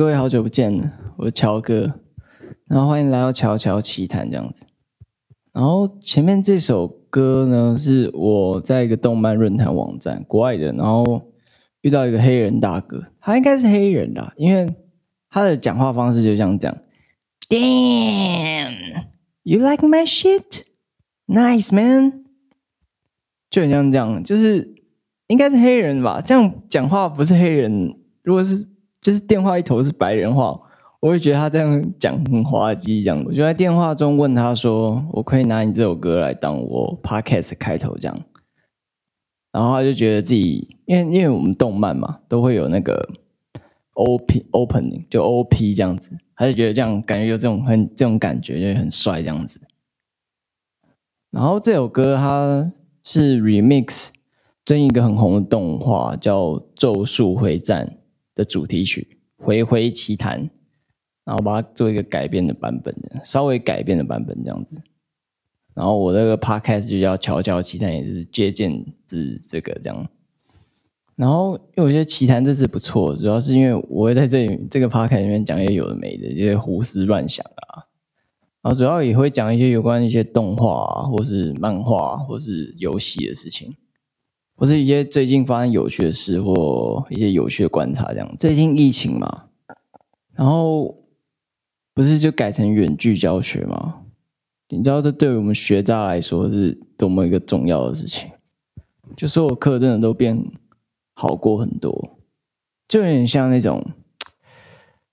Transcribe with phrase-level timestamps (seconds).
[0.00, 2.00] 各位好久不见了，我是乔哥，
[2.68, 4.64] 然后欢迎来到乔乔奇谈这样子。
[5.52, 11.20] 然后前面这首歌呢，是我在一个动漫论坛网站，国外的，然后
[11.82, 14.74] 遇到一个黑人大哥，他应该是黑人啦，因为
[15.28, 16.78] 他的讲话方式就像这样
[17.50, 19.04] ，Damn,
[19.42, 20.62] you like my shit?
[21.26, 22.24] Nice man，
[23.50, 24.76] 就很像这样，就是
[25.26, 26.22] 应该是黑人吧？
[26.22, 28.69] 这样讲话不是黑人，如果是。
[29.00, 30.60] 就是电话一头是白人话，
[31.00, 33.22] 我会觉得他这样讲很滑稽，这样。
[33.26, 38.20] 我就在电话中问他说：“我可以拿你这首歌来当我 podcast 开头这样。”
[39.52, 43.08] 然后他就觉得自己，因为因为我们动漫嘛，都会有那个
[43.94, 49.60] op opening 就 op 这样子，他就觉得这样感觉有这种很这种感觉，就很帅这样子。
[51.30, 52.70] 然后这首歌它
[53.02, 54.08] 是 remix
[54.64, 56.44] 最近一个很红的动画叫
[56.74, 57.86] 《咒术回战》
[58.40, 59.06] 的主题曲
[59.44, 60.40] 《回回奇谈》，
[61.26, 64.80] 然后把它做一个改编的版本，稍微改编的版本这样子。
[65.74, 70.08] 然后我这个 podcast 就叫《乔乔奇谈》，也是借鉴自这个这样。
[71.16, 77.84] 然后因为我觉得奇谈这次不错，主要是因为我会在这里这个 podcast 里面讲一些有的没的，一些胡思乱想啊。
[78.62, 83.76] 然后主要也会讲一些有关一些动画啊，或是漫画，或是游戏的事情。
[84.60, 88.36] 或是一些最近发生有趣的事，或一些有趣的观察，这样。
[88.36, 89.46] 最近疫情嘛，
[90.34, 91.02] 然后
[91.94, 94.02] 不是就改成远距教学吗？
[94.68, 98.30] 你知道这对于我们学渣来说是多么一个重要的事情，
[99.16, 100.38] 就所有课真的都变
[101.14, 102.18] 好过很多，
[102.86, 103.82] 就有点像那种，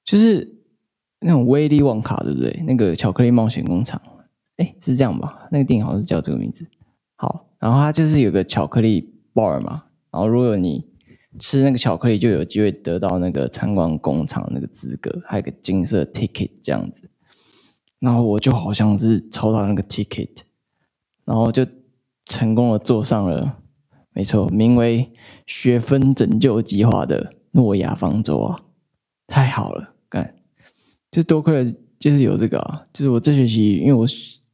[0.03, 0.58] 就是
[1.22, 2.52] 那种威力旺卡，对不对？
[2.68, 4.02] 那个巧克力冒险工厂，
[4.58, 5.48] 哎，是这样吧？
[5.50, 6.68] 那个电影好像是叫这个名字。
[7.16, 9.14] 好，然后它就是有个巧克力。
[9.38, 10.84] Bar 嘛，然后如果你
[11.38, 17.08] 吃那个巧克力，就有机会得到那个参观工厂那个资格，还有个金色 ticket 这样子。
[18.00, 20.30] 然后我就好像是抽到那个 ticket，
[21.26, 21.66] 然后就
[22.26, 23.59] 成功的坐上了，
[24.14, 25.12] 没错，名为
[25.46, 28.59] “学分拯救计划”的诺亚方舟啊！
[29.28, 30.36] 太好了，干，
[31.12, 34.06] 就多亏了就是有这个啊，就是我这学期因为我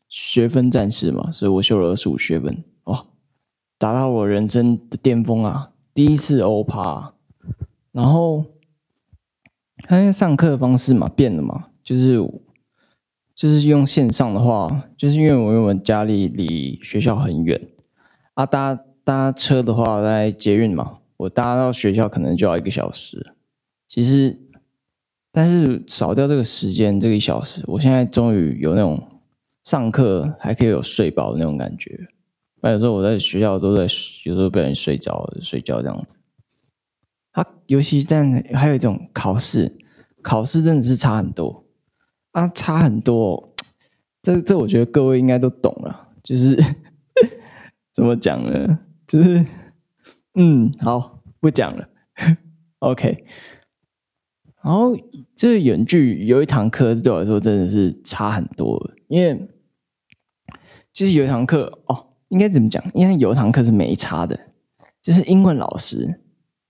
[0.09, 2.63] 学分战士嘛，所以我修了二十五学分。
[3.83, 5.71] 达到我人生的巅峰啊！
[5.93, 7.15] 第一次欧趴，
[7.91, 8.45] 然后
[9.79, 12.15] 他那个上课的方式嘛变了嘛，就是
[13.35, 17.59] 就是用线上的话，就是因为我我们家里离学校很远
[18.35, 23.35] 啊，搭搭车的话在捷运嘛，我搭到学校可能就要一个小时。
[23.89, 24.39] 其实，
[25.29, 29.05] 但是少掉这个时间，这个一小时，我现在终于有那种
[29.65, 32.07] 上课还可以有睡饱的那种感觉。
[32.63, 33.81] 那有时候我在学校都在，
[34.23, 36.17] 有时候不小心睡觉，睡觉这样子。
[37.31, 39.69] 啊，尤其但还有一种考试，
[40.21, 41.65] 考试真的是差很多
[42.31, 43.53] 啊，差很多。
[44.21, 46.55] 这这我觉得各位应该都懂了，就是
[47.93, 48.79] 怎么讲呢？
[49.05, 49.45] 就是
[50.35, 51.89] 嗯，好，不讲了。
[52.79, 53.25] OK。
[54.63, 54.97] 然后
[55.35, 59.49] 这个远距有一堂课对我来说真的是差很多，因为
[60.93, 62.11] 就是有一堂课哦。
[62.33, 62.83] 应该怎么讲？
[62.95, 64.37] 因为有一堂课是没差的，
[65.03, 66.19] 就是英文老师。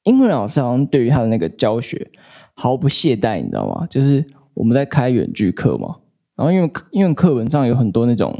[0.03, 2.11] 英文老师好像对于他的那个教学
[2.53, 3.87] 毫不懈怠，你知道吗？
[3.89, 5.99] 就是我们在开远距课嘛，
[6.35, 8.37] 然后因为因为课本上有很多那种，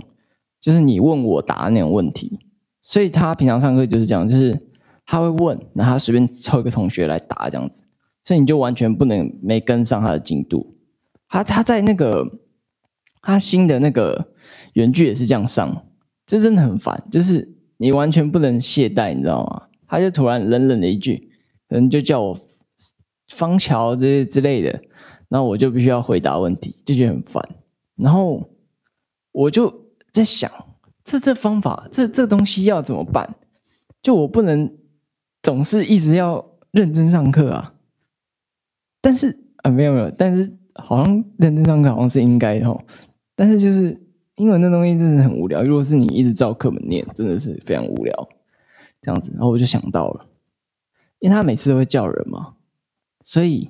[0.60, 2.38] 就是你问我答那种问题，
[2.82, 4.60] 所以他平常上课就是这样，就是
[5.06, 7.86] 他会问，然后他随便抽一个同学来答这样子，
[8.26, 10.76] 所以你就完全不能没跟上他的进度。
[11.30, 12.30] 他他在那个
[13.22, 14.34] 他新的那个
[14.74, 15.86] 远距也是这样上。
[16.26, 19.68] 这真的很烦，就是你完全不能懈怠，你知道吗？
[19.86, 21.30] 他就突然冷冷的一句，
[21.70, 22.40] 可能就叫我
[23.28, 24.82] 方桥这些之类的，
[25.30, 27.48] 然后我就必须要回答问题，就觉得很烦。
[27.96, 28.50] 然后
[29.32, 30.50] 我就在想，
[31.04, 33.36] 这这方法，这这东西要怎么办？
[34.02, 34.76] 就我不能
[35.44, 37.76] 总是一直要认真上课啊。
[39.02, 42.84] 但是啊，没有没有，但是好像认真上课好像是应该的哦。
[43.36, 44.02] 但是就是。
[44.36, 48.30] 英文那东西真的很无聊，如果是你一直照课本念，真的是非常无聊。
[49.00, 50.26] 这样子，然后我就想到了，
[51.20, 52.54] 因为他每次都会叫人嘛，
[53.22, 53.70] 所以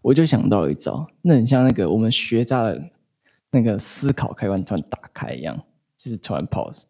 [0.00, 2.80] 我就想到一招，那很像那个我们学渣的
[3.50, 5.60] 那个思考开关突然打开一样，
[5.96, 6.84] 就是突然 pause，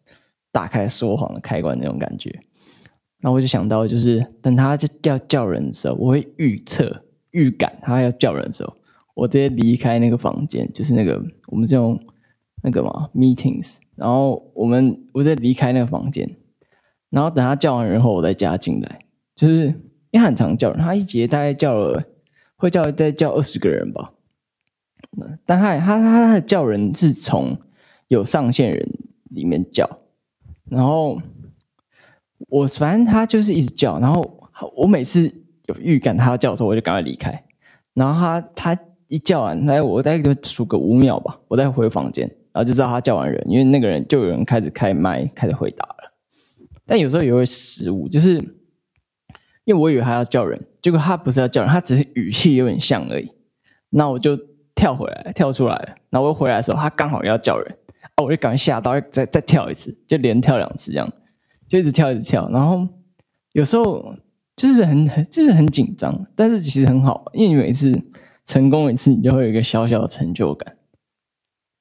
[0.51, 2.29] 打开说谎的开关那种感觉。
[3.19, 8.73] 然后我就想到，就是等他就要叫人的时候，我会预测、预感他要叫人的时候，
[9.15, 11.99] 我直接离开那个房间，就是那个我们这种。
[12.63, 16.29] 那个嘛，meetings，然后我们我在离开那个房间，
[17.09, 18.99] 然后等他叫完人后，我再加进来。
[19.35, 19.65] 就是
[20.11, 22.03] 因为很常叫人，他一节大概叫了
[22.55, 24.13] 会叫再叫二十个人吧。
[25.45, 27.57] 但他他他他的叫人是从
[28.07, 28.87] 有上线人
[29.31, 29.89] 里面叫，
[30.65, 31.19] 然后
[32.49, 35.27] 我反正他就是一直叫，然后我每次
[35.65, 37.43] 有预感他要叫的时候，我就赶快离开。
[37.93, 46.13] 然后他他一叫完，来我大概就数个五秒吧，我再回房间，然后就知道他叫完人，因为那个人就有人开始开麦开始回答了。
[46.85, 48.35] 但有时候也会失误，就是
[49.65, 53.31] 因为我以为他要叫人，结果他不是要叫人，他只是语气有点像而已。
[53.89, 54.37] 那我就。
[54.73, 55.89] 跳回来，跳出来了。
[56.09, 57.77] 然后我又回来的时候，他刚好要叫人，
[58.15, 61.11] 啊，我就赶快吓到，再再跳一次，就连跳两次这样，
[61.67, 62.49] 就一直跳一直跳。
[62.49, 62.87] 然后
[63.51, 64.15] 有时候
[64.55, 67.93] 就是很很就是很紧张，但是其实很好，因为你每次
[68.45, 70.75] 成功一次，你就会有一个小小的成就感。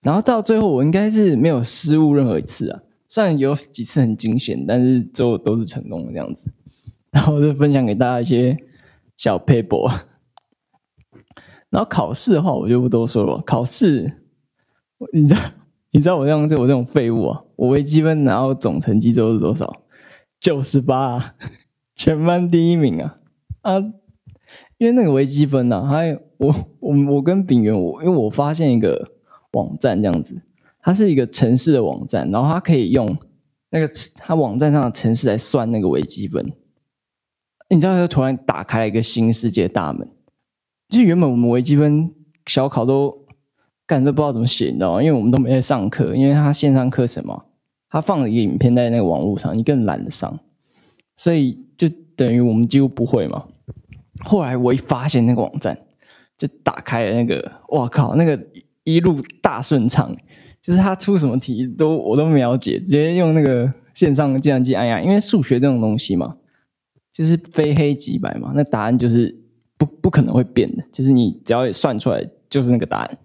[0.02, 6.50] 然后到最后，我应该是没有失误任何一次啊，虽然有几次很惊险，但是最后都是成功的这样子。
[7.12, 8.56] 然后就分享给大家一些
[9.16, 9.90] 小 paper。
[11.68, 13.42] 然后考试的话，我就不多说了。
[13.42, 14.10] 考试，
[15.12, 15.40] 你知道，
[15.90, 17.42] 你知道我这样就我这种废物啊！
[17.56, 19.82] 我微积分然后总成绩之后是多少？
[20.40, 21.34] 九十八，
[21.94, 23.18] 全班第一名啊！
[23.62, 23.78] 啊，
[24.78, 29.12] 因为那个微积分呢、啊，还我我我跟炳元，我因为我发现一个
[29.52, 30.40] 网站这样子，
[30.80, 33.16] 它是一个城市的网站，然后它可以用
[33.70, 36.52] 那个它网站上的程式来算那个微积分。
[37.68, 40.08] 你知道，它突然打开了一个新世界大门。
[40.88, 42.12] 就原本我们微积分
[42.46, 43.26] 小考都
[43.86, 45.02] 干都不知道怎么写，你知道吗？
[45.02, 47.44] 因为我们都没在上课，因为他线上课程嘛，
[47.88, 50.40] 他放了一个影片在那个网络上，你更懒得上，
[51.16, 53.46] 所以就等于我们几乎不会嘛。
[54.24, 55.78] 后来我一发现那个网站，
[56.36, 58.36] 就打开了那个，哇靠，那个
[58.84, 60.16] 一路大顺畅，
[60.62, 66.36] 就是他出什么题都我都没了解，直接用那个线上计算机按压，因为数学这种东西嘛，
[67.12, 69.38] 就是非黑即白嘛，那答案就是。
[69.80, 73.18] 不不可能会变的，就是你只要算出来就是那个答案。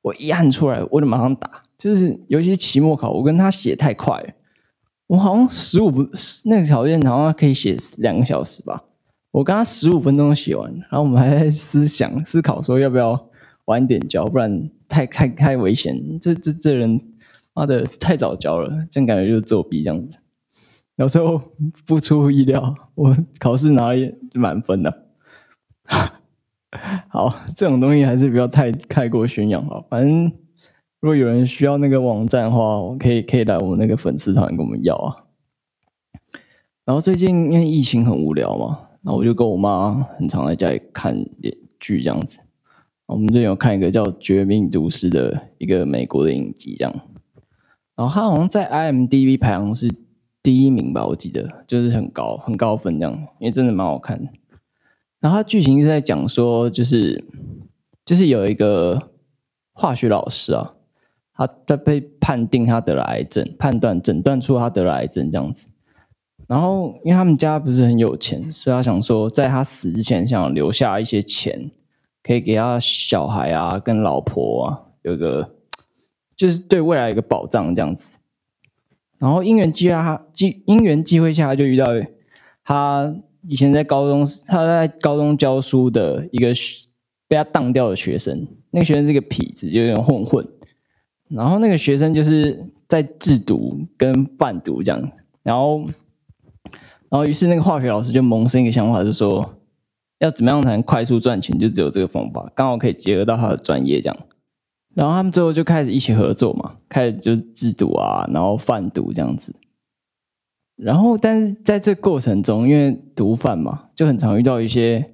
[0.00, 1.62] 我一按出来，我就马上打。
[1.76, 4.28] 就是尤其期末考，我跟他写太快了，
[5.08, 6.08] 我好像十五分
[6.46, 8.82] 那个条件好像可以写两个小时吧。
[9.32, 13.27] 我跟他十五分钟写完，然后我们还在思想思考说要不要
[13.68, 16.18] 晚点交，不然太 太太危险。
[16.18, 17.00] 这这这人
[17.54, 20.18] 妈的 太早交了，这样感觉就是作弊这样子。
[20.96, 21.40] 有时候
[21.86, 25.06] 不出意料， 我考试拿了满分的。
[27.08, 29.86] 好，这种东西还是不要太太过宣扬好。
[29.88, 30.24] 反正
[31.00, 35.24] 如果有人需要那个网站的话，我可以可以来我们那个粉丝团跟我们要啊。
[36.84, 41.14] 然后最近因为疫情很无聊嘛，然后我就跟我妈很常在家里看
[41.78, 42.40] 剧这样子。
[43.08, 46.94] 我们这边有看一个叫《绝命毒师》的一个美国的影集这样。
[47.96, 49.90] 然后他好像在 IMDB 排行是
[50.42, 54.30] 第一名吧，我记得就是很高很高分这样，因为真的蛮好看的。
[55.20, 57.24] 然后他剧情是在讲说，就是
[58.04, 59.10] 就是有一个
[59.72, 60.74] 化学老师啊，
[61.34, 65.68] 他他被判定他得了癌症，判断诊断出他得了癌症这样子。
[66.46, 71.70] 然后因为他们家不是很有钱，所以他想说，在他死之前，想留下一些钱，
[72.22, 75.54] 可以给他小孩啊跟老婆啊有个，
[76.36, 78.18] 就是对未来有一个保障这样子。
[79.18, 81.86] 然后因缘际会下，机因缘际会下，他就遇到
[82.64, 83.14] 他。
[83.46, 86.52] 以前在高中，他在高中教书的一个
[87.28, 90.46] 被他当掉的学生，那个学生是个痞子，就有点混混。
[91.28, 95.10] 然后那个学生就是在制毒跟贩毒这样。
[95.42, 95.78] 然后，
[97.08, 99.54] 然后于是那个化学老师就萌生一个想法，就说
[100.18, 104.16] 要怎么样才能快速赚钱，就只有这个方法，刚好可以结合到他的专业这样。
[104.94, 109.54] 然后他们最后就开始一起合作嘛，开始就是制毒啊，然后贩毒这样子。
[110.76, 115.04] 然后，但是在这过程中，因为毒贩嘛，就很常遇到一些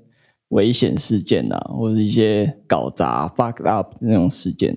[0.48, 4.76] 危险事件啊，或者一些搞砸、fuck up 那种事件。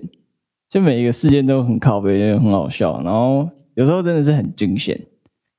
[0.68, 3.02] 就每一个事件都很靠北，也很好笑。
[3.02, 4.98] 然后有时候真的是很惊险，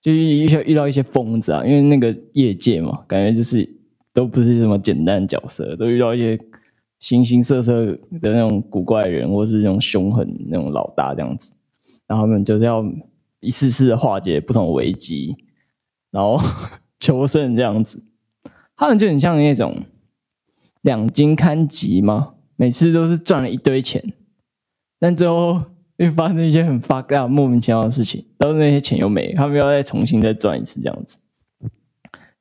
[0.01, 3.67] 就遇遇到一些疯子啊，因为那个业界嘛，感觉就是
[4.19, 6.37] 都不是什么简单角色，都遇到一些
[6.99, 7.85] 形形色色
[8.21, 11.51] 的那种古怪人，或是那种凶狠那种老大这样子。
[12.07, 12.83] 然后他们就是要。
[13.41, 15.33] 一次次的化解不同危机，
[16.11, 16.37] 然后
[16.99, 18.03] 求胜这样子，
[18.75, 19.77] 他们就很像那种
[20.81, 24.03] 两津勘吉嘛，每次都是赚了一堆钱，
[24.99, 25.63] 但最后
[25.97, 31.17] 会发生一些很 fuck up 莫名其妙的事情，然后那些钱又没，他们要再重新再赚一次这样子。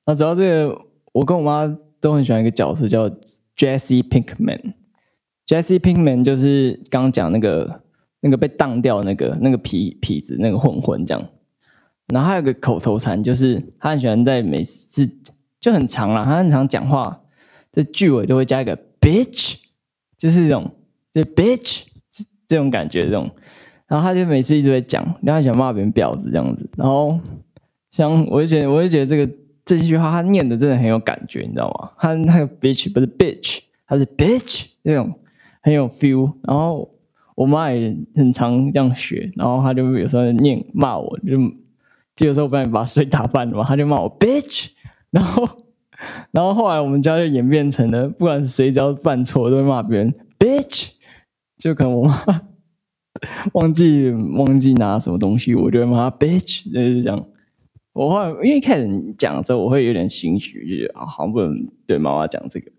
[0.05, 0.81] 那主要这个，
[1.19, 3.09] 我跟我妈都很喜欢一个角色叫
[3.57, 7.83] Jesse Pinkman，Jesse Pinkman 就是刚刚讲那个。
[8.21, 11.25] 那个被当掉那个那个痞痞子那个混混这样，
[12.09, 15.09] 然后还有个口头禅，就是他很喜欢在每次
[15.61, 17.21] 就很长啦，他很常讲话，
[17.71, 19.55] 这句尾都会加一个 bitch
[20.17, 20.69] 就是这种，
[21.13, 21.85] 这 bitch
[22.49, 23.31] 这种感觉这种。
[23.87, 26.69] 然后他就每次一直会讲，然后他喜欢骂别人婊子这样子。
[26.77, 27.21] 然后
[27.93, 29.33] 像我就觉得，我就觉得这个
[29.69, 31.91] 这句话他念的真的很有感觉，你知道吗？
[31.99, 35.13] 他那个 bitch 不是 bitch，他是 bitch 那种
[35.61, 36.33] 很有 feel。
[36.43, 36.91] 然后
[37.35, 41.37] 我妈也很常这样学，然后他就有时候念骂我，就
[42.17, 44.69] 就有时候我不然把水打翻了嘛，他就骂我 bitch。
[45.13, 45.47] 然后
[46.31, 50.93] 然后后来我们家就演变成了，不管是谁只要犯错，都会骂别人 bitch。
[51.59, 52.25] 就可能我妈。
[53.53, 57.27] 忘记忘记拿什么东西，我就会骂他 bitch，就是这样。
[57.99, 62.71] 我后来因为一开始讲的时候，我会有点心虚，就觉得啊，好像不能对妈妈讲这个。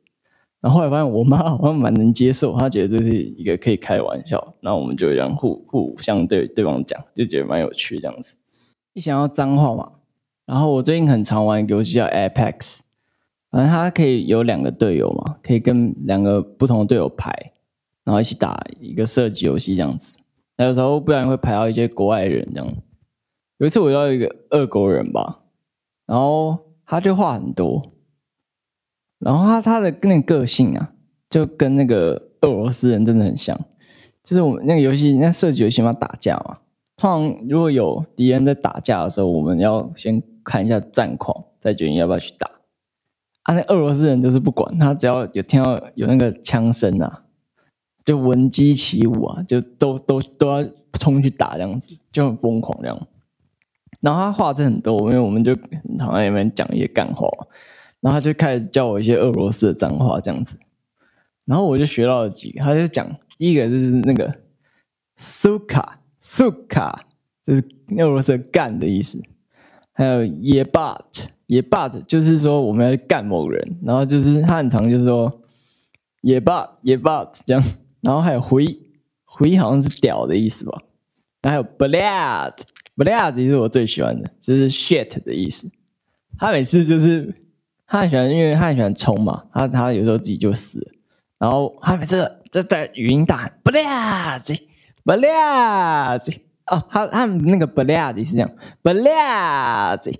[0.62, 4.56] 然后后来发现我妈好像蛮能接受，她觉得这是一个可以开玩笑。
[4.62, 8.38] 然后我们就这样互互相对对方讲，就觉得蛮有趣这样子。
[8.94, 9.92] 一想要脏话嘛，
[10.46, 12.80] 然后我最近很常玩一个游戏叫 Apex，
[13.52, 17.52] 反正它可以有两个队友嘛，可以跟两个不同的队友排，
[18.06, 20.18] 然后一起打一个射击游戏这样子。
[20.56, 22.74] 那有时候不然会排到一些国外人这样。
[23.60, 25.42] 有一次我遇到一个俄国人吧，
[26.06, 27.92] 然后他就话很多，
[29.20, 30.94] 然后他他的那个个性啊，
[31.30, 33.60] 就跟那个俄罗斯人真的很像。
[34.24, 36.60] 就是我们那个游戏，那射击游戏嘛，打架嘛。
[36.96, 42.48] 通常如果有敌人在打架的时候，我们要先看一下战况，再决定要不要去打。
[43.44, 47.26] 啊，那俄罗斯人就是不管他，只要有听到有那个枪声啊。
[48.06, 53.08] 就闻鸡起舞啊，就都都都要冲去打这样子，就很疯狂这样。
[54.02, 57.28] 然后他话真很多，因为我们就很常在里面讲一些干话，
[58.00, 60.58] 然后他就开始教我一些俄罗斯的脏话这样子。
[61.46, 64.34] 然后我就学到了几个，他就讲第一个就是那个
[65.20, 66.94] “suka”，“suka”
[67.44, 67.64] 就是
[67.98, 69.22] 俄罗斯的干的意思。
[69.92, 75.42] 还有 “yebat”，“yebat” 就是说我们要去干某人，然后就是他很常就是说
[76.22, 77.62] “yebat”，“yebat” 这样。
[78.00, 78.80] 然后还有“回
[79.26, 80.84] 回”，好像是“屌”的意思吧。
[81.42, 82.54] 然后还有 “blad”，“blad”
[83.36, 85.70] 其实我最喜欢的，就是 “shit” 的意思。
[86.38, 87.34] 他每次就是
[87.86, 89.46] 他很喜欢，因为他很喜欢冲嘛。
[89.54, 90.92] 他他有时候自己就死了。
[91.40, 94.58] 然后他每次就在语音大喊 “blad”，“blad”。
[96.68, 98.52] 哦，他他们那个 “blad” 是这样
[98.84, 100.14] “blad”。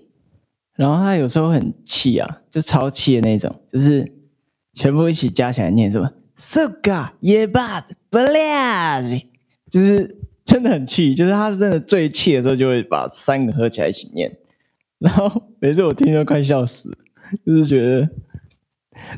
[0.76, 4.10] 然后他有时候很气啊，就超气的那种，就是
[4.72, 9.22] 全部一起加起来念什么？Suka yebat blaz，
[9.70, 10.19] 就是
[10.50, 14.36] 真的很气，就是他真的最气的时候，就会把三个合起来一起念，
[14.98, 16.90] 然后每次我听都快笑死，
[17.46, 18.08] 就是觉得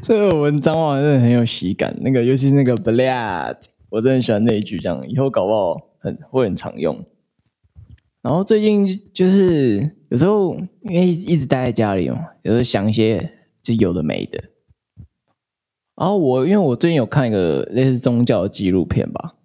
[0.02, 1.96] 这个文章啊真的很有喜感。
[2.02, 3.56] 那个尤其是那个 blaz，
[3.88, 7.02] 我真的很喜欢那一句，这样以后搞不好很会很常用。
[8.20, 14.38] 然后最近就是有时候因为一直待在家里嘛，有时候想一些就有的没的。
[15.96, 19.36] 然后我因为我最近有看一个类似宗教的纪录片吧，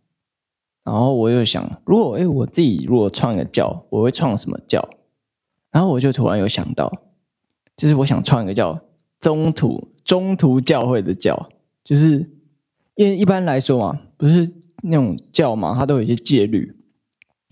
[0.88, 4.88] 然后我又想，如果诶我自己如果创一个教，我会创什么教？
[5.70, 6.89] 然后我就突然有想到，
[7.75, 8.79] 就是我想创一个叫
[9.20, 11.50] 中途中途教会的教，
[11.84, 12.32] 就是
[12.96, 14.50] 因为一般来说嘛，不是
[14.82, 16.74] 那种教嘛，它都有一些戒律，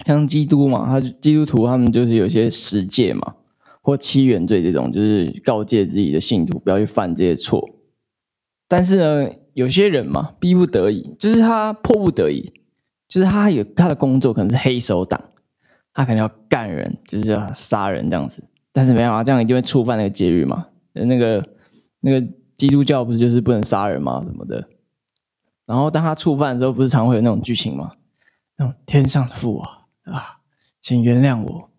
[0.05, 3.35] 像基督嘛，他基督徒他们就是有些十戒嘛，
[3.81, 7.69] 或七原罪这种，就是告诫自己的信徒不要去犯这些错。
[8.69, 12.53] 但是呢，有些人嘛，逼不得已，就是他迫不得已，
[13.07, 15.21] 就是他有他的工作可能是黑手党，
[15.93, 18.43] 他可能要干人，就是要杀人这样子。
[18.71, 20.67] 但是没办法，这样一定会触犯那个戒律嘛。
[20.93, 21.47] 那个
[22.01, 24.21] 那个基督教不是就是不能杀人吗？
[24.25, 24.67] 什么的。
[25.65, 27.93] 然后当他触犯的时候，不是常会有那种剧情吗？
[28.57, 30.37] 那种天上的父啊啊，
[30.81, 31.69] 请原谅我，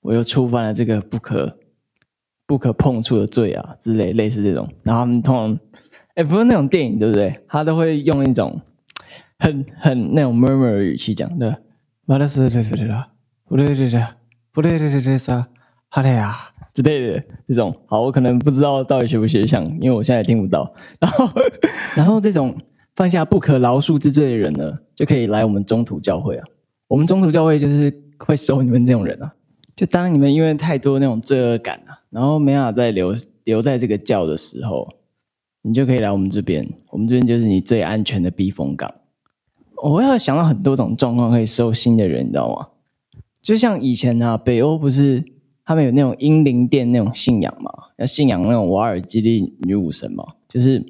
[0.00, 1.58] 我又触犯了这个不可
[2.46, 4.68] 不可碰触的罪啊之类类似这种。
[4.82, 5.58] 然后他们通常。
[6.14, 7.44] 哎，不是那种电影，对不对？
[7.46, 8.60] 他都会用一种
[9.38, 11.62] 很很那种 murmur 语气讲的，
[12.04, 13.08] 马拉斯对对对啦，
[13.46, 14.04] 不对对对，
[14.52, 15.48] 不对对对对啥，
[15.88, 16.34] 哈雷呀
[16.74, 17.74] 之类的这种。
[17.86, 20.72] 好，我可能不知道到底学不学像，因为我现在也听不到。
[21.00, 21.30] 然后，
[21.96, 22.56] 然后这种
[22.96, 26.44] 犯下不可饶恕之罪的人呢，就可以来我们中途教会啊。
[26.88, 29.32] 我们中途教会就是会收你们这种人啊。
[29.76, 33.14] 就当你们因为太多那种罪恶感啊，然后没办法再留
[33.44, 34.88] 留在这个教的时候。
[35.62, 38.90] 你就可以来我们这边，我们这边就是你最安全的避风港。
[39.82, 42.68] 我要想到很多种状况可以收心的人，你知道吗？
[43.40, 45.24] 就像以前啊，北欧不是
[45.64, 50.24] 他们有那种英灵殿那种信仰嘛，要信仰那种瓦尔基利女武神嘛。
[50.48, 50.84] 就是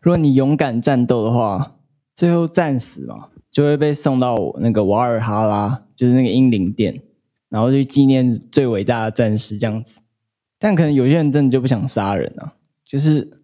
[0.00, 1.76] 如果你勇敢战斗的话，
[2.14, 7.00] 最后战死嘛，就会被送到那个瓦尔哈拉，就是那个英灵殿，
[7.48, 10.00] 然后去纪念最伟大的战士这样子。
[10.58, 12.54] 但可能有些人真的就不想杀人啊，
[12.84, 13.37] 就是。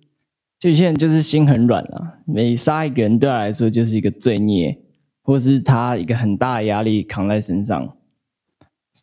[0.58, 4.78] 就有些人就是心很软啊，每杀一个人对他来说就是一个罪孽，
[5.22, 7.96] 或是他一个很大的压力扛在身上。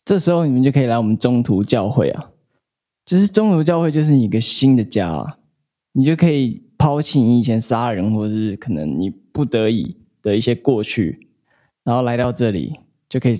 [0.05, 2.31] 这时候你们就可以来我们中途教会啊，
[3.05, 5.37] 就是中途教会就是你一个新的家啊，
[5.93, 11.27] 你就可以抛弃你以前杀人或是可能你不得已的一些过去，
[11.83, 12.73] 然后来到这里
[13.09, 13.39] 就可以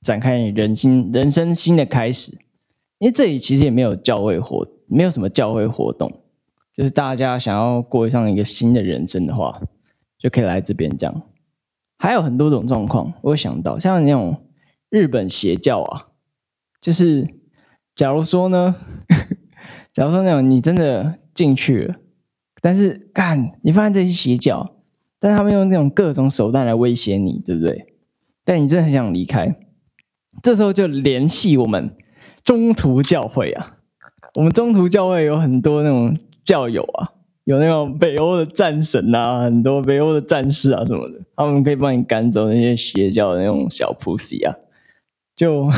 [0.00, 2.32] 展开你人心人生新的开始。
[2.98, 6.10] 因为这里其实也没有教会活，没有什么教会活动。
[6.72, 9.60] 就是大家想要过上一个新的人生的话，
[10.18, 11.22] 就可以来这边这样。
[11.98, 14.42] 还有很多种状况，我想到像那种
[14.88, 16.06] 日本邪教啊，
[16.80, 17.28] 就是
[17.94, 18.76] 假如说呢，
[19.92, 21.96] 假如说那种你真的进去了，
[22.62, 24.76] 但是干你发现这些邪教，
[25.18, 27.94] 但他们用那种各种手段来威胁你，对不对？
[28.44, 29.54] 但你真的很想离开，
[30.42, 31.94] 这时候就联系我们
[32.42, 33.76] 中途教会啊。
[34.36, 36.16] 我们中途教会有很多那种。
[36.50, 37.12] 教友啊，
[37.44, 44.56] 有那种北欧的战神啊，很多北欧的战士啊什么的，他们可以帮你赶走那些邪教的那种小 pussy 啊。
[45.36, 45.68] 就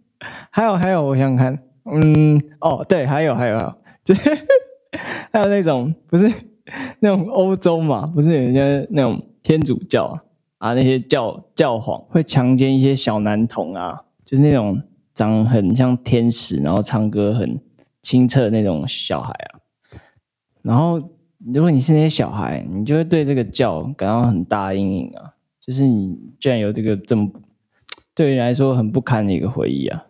[0.50, 4.30] 还有还有，我想想看，嗯，哦，对，还有还有还有， 就是
[5.30, 6.32] 还有那种不是
[7.00, 10.04] 那种欧洲嘛，不是有些那种天主教
[10.58, 14.80] 啊，啊那些教教皇会强奸一些小男童啊，就是那种
[15.12, 17.60] 长很像天使，然后唱歌很
[18.00, 19.60] 清澈那种小孩啊。
[20.62, 20.98] 然后，
[21.52, 25.34] 如果你是那些小孩，你就会对这个教感到很大阴影啊！
[25.60, 27.28] 就是你居然有这个这么
[28.14, 30.06] 对你来说很不堪的一个回忆啊！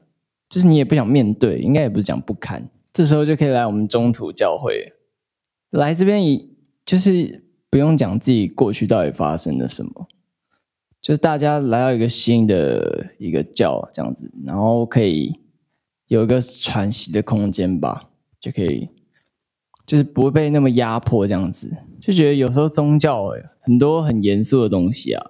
[0.50, 2.68] 就是你也不想面对，应该也不是讲不堪。
[2.92, 4.92] 这时候就可以来我们中途教会，
[5.70, 6.22] 来这边，
[6.84, 10.06] 就是不用讲自己过去到底发生了什么，
[11.00, 15.34] 就是大家来到一个新的一个教这样子，然后可以
[16.08, 18.90] 有一个喘息的空间吧，就可以。
[19.84, 25.24] 就是不会被那么压迫，这样子就觉得有时候宗教很多很严肃的东西啊，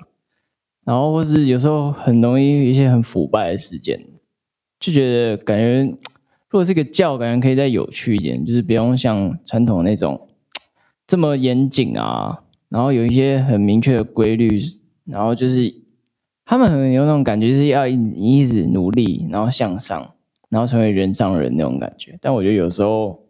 [0.84, 4.04] 然后或是有时候很容易一些很腐败的事件，
[4.78, 10.28] 就觉得感觉如果是个教，感觉可以再有趣一点，就是不用像传统那种
[11.06, 14.60] 这么严谨啊，然后有一些很明确的规律，
[15.04, 15.74] 然后就是
[16.44, 20.14] 他们很有那种感觉，是要一直努力，然后向上，
[20.50, 22.18] 然后成为人上人那种感觉。
[22.20, 23.21] 但我觉得有时候。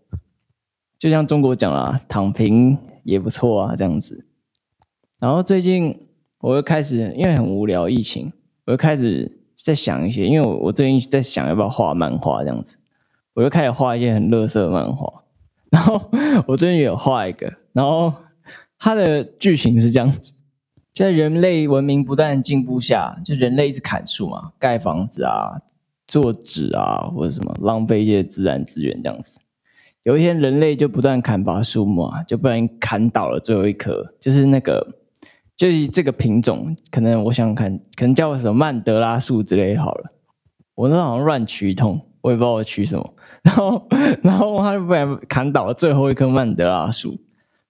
[1.03, 4.25] 就像中国讲了，躺平也不错啊，这样子。
[5.19, 6.07] 然后最近
[6.39, 8.33] 我又开始，因为很无聊，疫情，
[8.67, 12.79] 我又开始在想一些，因为我我最近在想要不要画漫画这样子，
[13.35, 15.25] 我又开始画一些很垃圾的漫画。
[15.73, 16.01] 然后
[16.47, 18.15] 我最近也有画一个，然后
[18.79, 20.33] 它的剧情是这样子：
[20.93, 25.63] 就在人类文明不断进步下，就人类一直砍树嘛，盖房子啊，
[26.07, 29.41] 做纸啊，或者什么浪费一些自然资源这样子。
[30.05, 34.85] 有一天，人类就不断砍伐树木啊，就不然砍倒了最后一棵，就是那个，
[35.57, 40.13] 就是这个品种，可能我想想看，可能叫什么曼德拉树之类好了。
[40.75, 43.15] 我那好像乱取一通，我也不知道我取什么。
[43.43, 43.87] 然后，
[44.23, 47.13] 然后他就不然砍倒了最后一棵曼德拉树，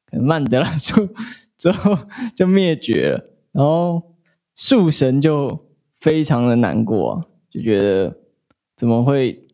[0.06, 1.06] 可能曼德拉树
[1.58, 1.98] 最后
[2.34, 3.24] 就灭绝了。
[3.52, 4.02] 然后
[4.54, 5.66] 树神就
[6.00, 8.16] 非常的难过啊，就觉得
[8.76, 9.46] 怎么会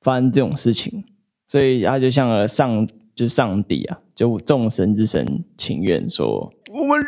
[0.00, 1.04] 发生这种事情？
[1.46, 7.00] 所以他就像了上，就上帝啊，就众神之神请愿说：“我们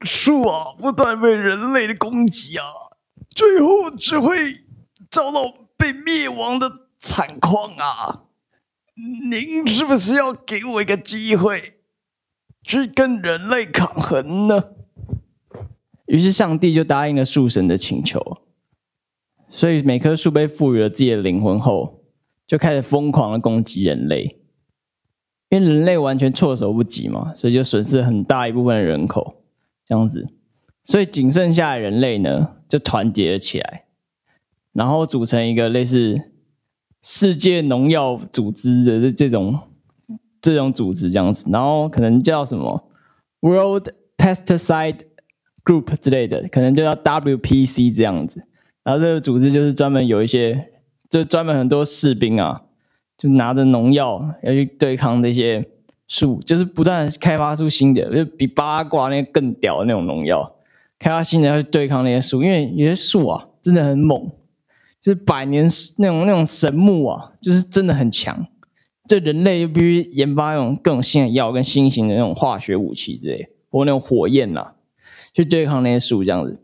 [0.00, 2.64] 树啊，不断被人类的攻击啊，
[3.34, 4.52] 最后只会
[5.10, 8.22] 遭到被灭亡的惨况啊！
[9.28, 11.74] 您是不是要给我一个机会，
[12.62, 14.64] 去跟人类抗衡呢？”
[16.06, 18.42] 于是上帝就答应了树神的请求，
[19.48, 22.01] 所以每棵树被赋予了自己的灵魂后。
[22.52, 24.36] 就开始疯狂的攻击人类，
[25.48, 29.36] 因为人类完全措手不及嘛，所以就损失很大一部分人口，
[29.86, 30.28] 这样子，
[30.84, 33.84] 所以仅剩下的人类呢，就团结了起来，
[34.74, 36.20] 然后组成一个类似
[37.00, 39.58] 世界农药组织的这种
[40.42, 42.86] 这种组织这样子，然后可能叫什么
[43.40, 43.88] World
[44.18, 44.98] Pesticide
[45.64, 48.46] Group 之类的，可能就叫 WPC 这样子，
[48.84, 50.68] 然后这个组织就是专门有一些。
[51.12, 52.62] 就专门很多士兵啊，
[53.18, 55.62] 就拿着农药要去对抗这些
[56.08, 60.50] 树，就是不断开发出新的，就比八卦那个更屌的那种农药，
[60.98, 64.26] 开发新的要去对抗那些树，因为有些树啊真的很猛，
[65.02, 68.46] 就是百年那种那种神木啊，就是真的很强。
[69.06, 74.74] 这人类又必须研发那种各种新的药跟新型的那种化学武器之类，或那种火焰呐、啊，
[75.34, 76.58] 去对抗那些树这样子。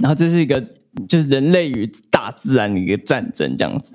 [0.00, 0.64] 然后这是一个。
[1.06, 3.94] 就是人类与大自然的一个战争，这样子。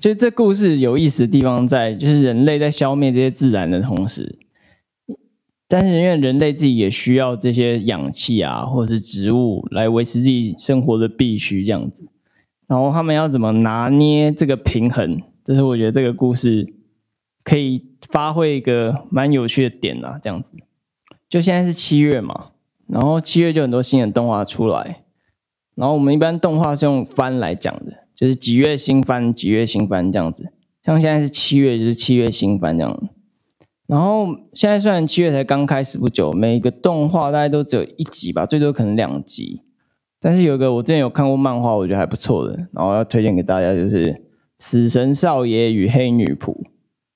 [0.00, 4.38] 就这故事有意思的地方在，就是人类在消灭这些自然的同时，
[5.66, 12.06] 但是因为人类自己也需要这些氧气啊，或者是植物来维持自己生活的必须这样子。
[12.68, 15.20] 然后他们要怎么拿捏这个平衡？
[15.44, 16.72] 这是我觉得这个故事
[17.42, 20.52] 可以发挥一个蛮有趣的点啊，这样子。
[21.28, 22.52] 就现在是七月嘛，
[22.86, 25.02] 然后七月就很多新的动画出来，
[25.78, 30.52] 然后我们一般动画是用番来讲的，就是几月新番，几月新番这样子。
[30.82, 33.08] 像现在是七月，就是七月新番这样。
[33.86, 39.62] 然后现在虽然七月才刚开始不久，每一个动画大概都只有一集吧，最多可能两集。
[40.20, 44.12] 但是有一个我之前有看过漫画，我觉得还不错的，然后要推荐给大家，就是
[44.58, 46.52] 《死神少爷与黑女仆》。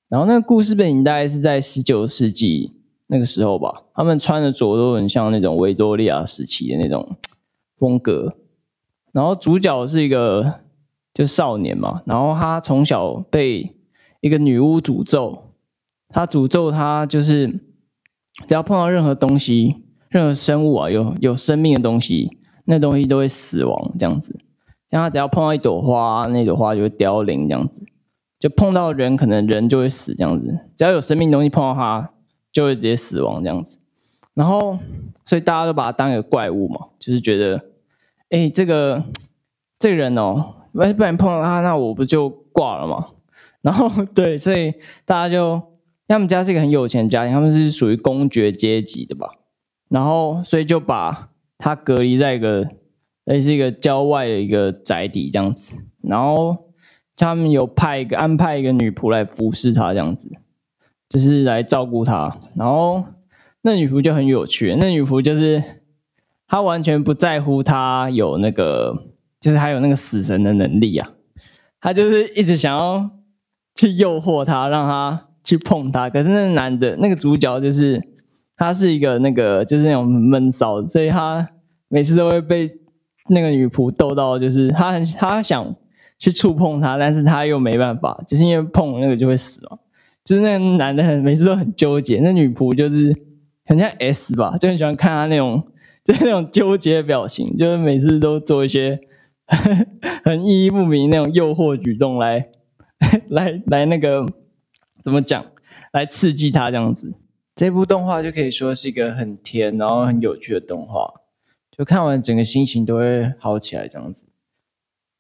[0.09, 2.75] 然后那个故事背景大概是在十九世纪。
[3.09, 7.15] 那个时候吧，他们穿的着都很像那种维多利亚时期的那种
[7.77, 8.37] 风格。
[9.13, 10.61] 然后主角是一个
[11.15, 13.77] 就少年嘛，然后他从小被
[14.21, 15.53] 一个女巫诅咒，
[16.09, 17.49] 他诅咒他就是
[18.47, 19.77] 只要碰到任何东西、
[20.09, 24.39] 任何生物啊，有有生命的东西，那东西都会死亡这样子。
[24.91, 27.83] 像他只要碰到一朵花，那朵花就会凋零这样子。
[28.39, 30.59] 就碰到人，可能人就会死这样子。
[30.77, 32.11] 只要有生命东西碰到他。
[32.53, 33.79] 就会直接死亡这样子，
[34.35, 34.79] 然后
[35.25, 37.65] 所以大家都把他当一个怪物嘛，就是觉得，
[38.33, 39.05] 哎、这个
[39.79, 43.09] 这个人哦，不然碰到他，那我不就挂了吗？
[43.61, 44.73] 然后对，所以
[45.05, 45.61] 大家就，
[46.09, 49.29] 他们家是一个很有钱的家庭，他们是属于公爵阶级的吧，
[49.91, 52.67] 然后所以就把他隔离在一个
[53.25, 56.73] 类似一个郊外的一个宅邸这样子，然后
[57.17, 60.31] 他们有派一个安排一个女仆来服侍他这样子。
[61.09, 63.05] 就是来照顾他，然后
[63.61, 64.75] 那女仆就很有趣。
[64.81, 65.63] 那女仆就是
[66.53, 68.95] 他完全不在乎他有那个，
[69.41, 71.11] 就是还有那个死神的能力啊。
[71.81, 73.11] 他就是一直想要
[73.75, 76.11] 去诱惑他，让他去碰他。
[76.11, 77.99] 可是那个男的，那个主角就是
[78.55, 81.49] 他是一个那个就是那种闷骚，所以他
[81.89, 82.71] 每次都会被
[83.31, 85.75] 那个女仆逗到，就是他很他想
[86.19, 89.79] 去触碰他，但是他又没办法，就是因为碰那个就会死嘛。
[90.23, 93.17] 就是那个男的很每次都很纠结，那女仆就是
[93.65, 95.67] 很像 S 吧，就很喜欢看他那种
[96.05, 99.01] 就是那种纠结的表情，就是每次都做一些
[100.25, 102.49] 很意义不明那种诱惑举动来
[103.31, 104.27] 来来那个
[105.03, 105.45] 怎么讲，
[105.93, 107.15] 来刺激他这样子。
[107.55, 111.13] 这部动画就可以说是一个很甜然后很有趣的动画，
[111.77, 114.27] 就看完整个心情都会好起来这样子。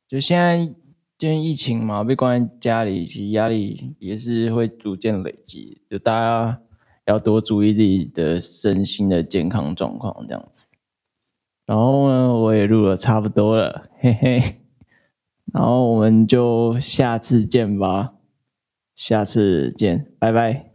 [0.08, 0.74] 就现在。
[1.18, 5.80] 因为疫情嘛，被关在家里，其实压力也是会逐渐累积。
[5.88, 6.60] 就大家
[7.06, 10.66] 要多注意自己的身心的健康状况，这样子。
[11.66, 14.60] 然后呢，我也录了差不多了，嘿嘿。
[15.52, 18.14] 然后我们就下次见吧，
[18.96, 20.71] 下次见，拜拜。